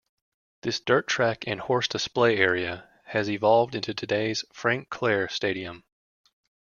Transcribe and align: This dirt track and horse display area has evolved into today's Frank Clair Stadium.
This 0.63 0.79
dirt 0.79 1.05
track 1.07 1.43
and 1.45 1.59
horse 1.59 1.87
display 1.87 2.37
area 2.37 2.89
has 3.05 3.29
evolved 3.29 3.75
into 3.75 3.93
today's 3.93 4.43
Frank 4.51 4.89
Clair 4.89 5.29
Stadium. 5.29 5.83